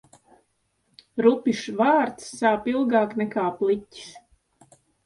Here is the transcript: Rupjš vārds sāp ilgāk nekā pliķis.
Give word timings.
Rupjš 1.25 1.61
vārds 1.83 2.33
sāp 2.41 2.69
ilgāk 2.75 3.17
nekā 3.25 3.49
pliķis. 3.63 4.13